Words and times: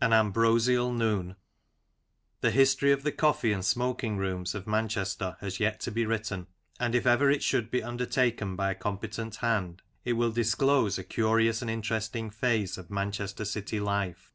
AN 0.00 0.12
AMBROSIAL 0.12 0.92
NOON. 0.92 1.34
THE 2.42 2.52
history 2.52 2.92
of 2.92 3.02
the 3.02 3.10
Coffee 3.10 3.50
and 3.50 3.64
Smoking 3.64 4.16
rooms 4.16 4.54
of 4.54 4.68
Manchester 4.68 5.36
has 5.40 5.58
yet 5.58 5.80
to 5.80 5.90
be 5.90 6.06
written, 6.06 6.46
and 6.78 6.94
if 6.94 7.08
ever 7.08 7.28
it 7.28 7.42
should 7.42 7.68
be 7.68 7.82
undertaken 7.82 8.54
by 8.54 8.70
a 8.70 8.76
competent 8.76 9.34
hand, 9.38 9.82
it 10.04 10.12
will 10.12 10.30
disclose 10.30 10.96
a 10.96 11.02
curious 11.02 11.60
and 11.60 11.72
interesting 11.72 12.30
phase 12.30 12.78
of 12.78 12.88
Manchester 12.88 13.44
city 13.44 13.80
life. 13.80 14.32